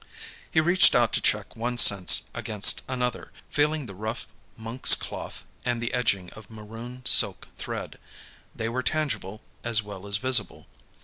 He 0.49 0.59
reached 0.59 0.95
out 0.95 1.13
to 1.13 1.21
check 1.21 1.55
one 1.55 1.77
sense 1.77 2.23
against 2.33 2.81
another, 2.87 3.31
feeling 3.51 3.85
the 3.85 3.93
rough 3.93 4.25
monk's 4.57 4.95
cloth 4.95 5.45
and 5.63 5.79
the 5.79 5.93
edging 5.93 6.31
of 6.31 6.49
maroon 6.49 7.05
silk 7.05 7.49
thread. 7.55 7.99
They 8.55 8.67
were 8.67 8.81
tangible 8.81 9.43
as 9.63 9.83
well 9.83 10.07
as 10.07 10.17
visible. 10.17 10.65